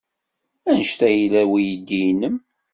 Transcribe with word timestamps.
Anect 0.69 0.99
ay 1.07 1.15
yella 1.19 1.41
weydi-nnem? 1.51 2.37